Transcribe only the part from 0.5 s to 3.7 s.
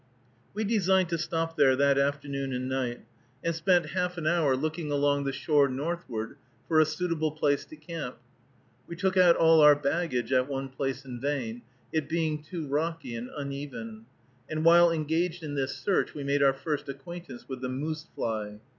We designed to stop there that afternoon and night, and